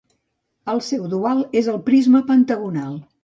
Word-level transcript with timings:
El 0.73 0.81
seu 0.85 1.03
dual 1.11 1.43
és 1.63 1.69
el 1.75 1.79
prisma 1.91 2.25
pentagonal. 2.33 2.99